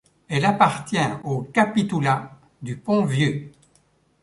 [0.29, 3.51] Elle appartient au capitoulat du Pont-Vieux.